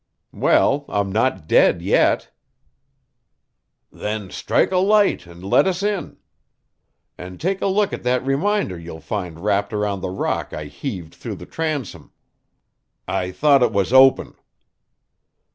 "Well, 0.33 0.85
I'm 0.89 1.11
not 1.11 1.47
dead 1.47 1.83
yet." 1.83 2.31
"Then 3.91 4.31
strike 4.31 4.71
a 4.71 4.79
light 4.79 5.27
and 5.27 5.43
let 5.43 5.67
us 5.67 5.83
in. 5.83 6.17
And 7.19 7.39
take 7.39 7.61
a 7.61 7.67
look 7.67 7.93
at 7.93 8.01
that 8.01 8.25
reminder 8.25 8.79
you'll 8.79 8.99
find 8.99 9.39
wrapped 9.41 9.73
around 9.73 10.01
the 10.01 10.09
rock 10.09 10.53
I 10.53 10.63
heaved 10.65 11.13
through 11.13 11.35
the 11.35 11.45
transom. 11.45 12.11
I 13.07 13.31
thought 13.31 13.61
it 13.61 13.71
was 13.71 13.93
open." 13.93 14.33